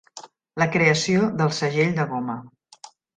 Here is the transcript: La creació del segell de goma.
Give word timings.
La 0.61 0.67
creació 0.75 1.27
del 1.41 1.51
segell 1.57 1.93
de 1.99 2.07
goma. 2.15 2.39